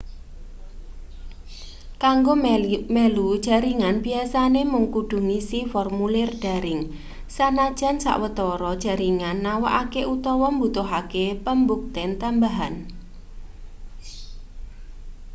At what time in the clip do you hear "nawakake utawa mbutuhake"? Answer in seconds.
9.45-11.25